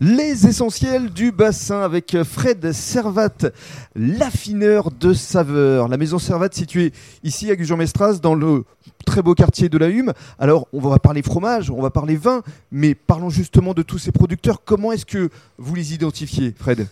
[0.00, 3.50] Les essentiels du bassin avec Fred Servat,
[3.96, 5.88] l'affineur de saveurs.
[5.88, 6.92] La maison Servat située
[7.24, 8.62] ici à Gujan-Mestras dans le
[9.04, 10.12] très beau quartier de la Hume.
[10.38, 14.12] Alors on va parler fromage, on va parler vin, mais parlons justement de tous ces
[14.12, 14.62] producteurs.
[14.64, 16.86] Comment est-ce que vous les identifiez, Fred?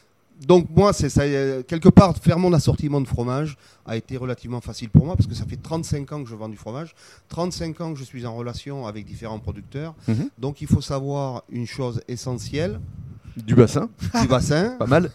[0.45, 4.61] Donc moi, c'est ça, euh, quelque part, faire mon assortiment de fromage a été relativement
[4.61, 6.95] facile pour moi parce que ça fait 35 ans que je vends du fromage,
[7.29, 9.95] 35 ans que je suis en relation avec différents producteurs.
[10.09, 10.29] Mhm.
[10.39, 12.81] Donc il faut savoir une chose essentielle
[13.37, 13.89] Du bassin,
[14.23, 14.71] du bassin.
[14.79, 15.11] pas mal.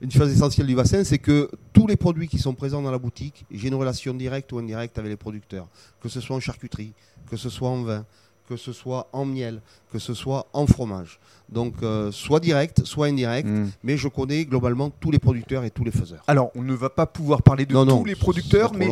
[0.00, 2.98] Une chose essentielle du bassin, c'est que tous les produits qui sont présents dans la
[2.98, 5.66] boutique, j'ai une relation directe ou indirecte avec les producteurs,
[6.00, 6.92] que ce soit en charcuterie,
[7.30, 8.06] que ce soit en vin,
[8.48, 9.60] que ce soit en miel,
[9.92, 11.20] que ce soit en fromage.
[11.50, 13.70] Donc euh, soit direct, soit indirect, Mm.
[13.82, 16.22] mais je connais globalement tous les producteurs et tous les faiseurs.
[16.26, 18.88] Alors on ne va pas pouvoir parler de non, tous non, les producteurs, mais.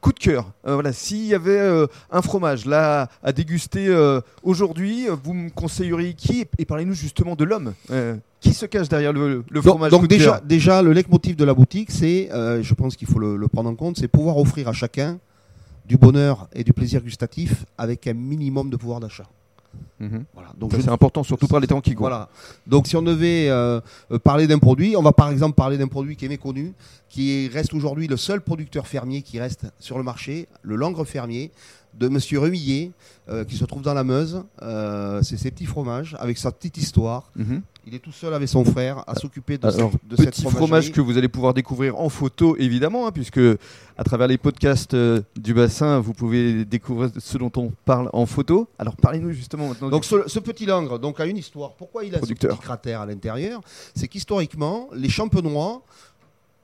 [0.00, 0.52] Coup de cœur.
[0.66, 5.50] Euh, voilà, s'il y avait euh, un fromage là à déguster euh, aujourd'hui, vous me
[5.50, 6.46] conseilleriez qui?
[6.58, 7.74] Et parlez-nous justement de l'homme.
[8.40, 11.44] Qui se cache derrière le, le fromage donc coup de déjà, déjà, le leitmotiv de
[11.44, 14.68] la boutique, c'est, je pense qu'il faut le, le prendre en compte, c'est pouvoir offrir
[14.68, 15.18] à chacun
[15.86, 19.26] du bonheur et du plaisir gustatif avec un minimum de pouvoir d'achat.
[20.00, 20.24] Mhm.
[20.32, 20.50] Voilà.
[20.56, 22.08] Donc c'est important, surtout par les temps qui courent.
[22.08, 22.28] Voilà.
[22.66, 23.80] Donc si on devait euh,
[24.12, 26.72] euh, parler d'un produit, on va par exemple parler d'un produit qui est méconnu,
[27.08, 31.50] qui reste aujourd'hui le seul producteur fermier qui reste sur le marché, le Langre fermier
[31.94, 32.92] de Monsieur Remillet,
[33.28, 34.42] euh, qui se trouve dans la Meuse.
[34.62, 37.30] Euh, c'est ses petits fromages avec sa petite histoire.
[37.36, 37.62] Mhm.
[37.86, 40.92] Il est tout seul avec son frère à s'occuper de, Alors, cette, de petit fromage
[40.92, 43.40] que vous allez pouvoir découvrir en photo, évidemment, hein, puisque
[43.96, 48.26] à travers les podcasts euh, du bassin, vous pouvez découvrir ce dont on parle en
[48.26, 48.68] photo.
[48.78, 49.88] Alors parlez-nous justement maintenant.
[49.88, 51.72] Donc ce, ce petit langre donc, a une histoire.
[51.72, 52.52] Pourquoi il a Producteur.
[52.52, 53.62] ce petit cratère à l'intérieur?
[53.94, 55.82] C'est qu'historiquement, les champenois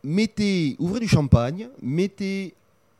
[0.02, 2.54] mettaient, ouvraient du champagne, mettaient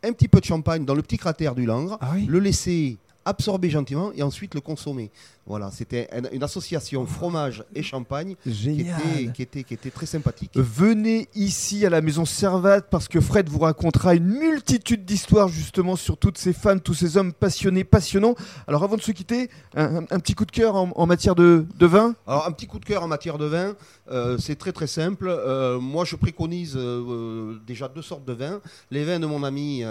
[0.04, 2.26] un petit peu de champagne dans le petit cratère du langre, Ah oui.
[2.26, 5.10] le laissaient absorber gentiment et ensuite le consommer.
[5.46, 8.98] Voilà, c'était un- une association fromage et champagne qui Génial.
[9.00, 10.52] était, qui, était, qui était très sympathique.
[10.54, 15.96] Venez ici à la maison Servat parce que Fred vous racontera une multitude d'histoires justement
[15.96, 18.34] sur toutes ces femmes, tous ces hommes passionnés, passionnants.
[18.66, 21.86] Alors avant de se quitter, un, petit coup de cœur en, en matière de, de
[21.86, 22.14] vin?
[22.26, 23.74] Alors un petit coup de cœur en matière de vin,
[24.10, 25.26] euh, c'est très très simple.
[25.28, 28.60] Euh, moi je préconise euh, déjà deux sortes de vins.
[28.90, 29.82] Les vins de mon ami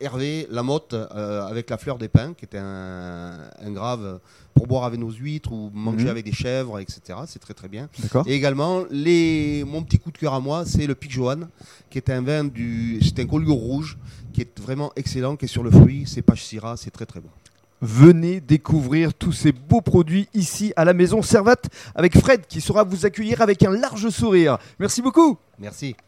[0.00, 4.20] Hervé Lamotte avec la fleur des pins, qui est un, un grave
[4.54, 6.10] pour boire avec nos huîtres ou manger Mhm.
[6.10, 7.00] avec des chèvres, etc.
[7.26, 7.88] C'est très très bien.
[8.26, 11.40] Et également, les, mon petit coup de cœur à moi, c'est le Pic Johan,
[11.90, 13.96] qui est un vin du, c'est un Collioure rouge,
[14.32, 17.20] qui est vraiment excellent, qui est sur le fruit, c'est page Syrah, c'est très très
[17.20, 17.28] bon.
[17.80, 21.54] Venez découvrir tous ces beaux produits ici à la maison Servat
[21.94, 24.58] avec Fred qui saura vous accueillir avec un large sourire.
[24.80, 25.38] Merci beaucoup.
[25.60, 25.94] Merci.